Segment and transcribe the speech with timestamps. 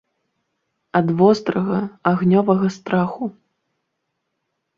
[0.99, 1.81] Ад вострага,
[2.13, 3.25] агнёвага страху.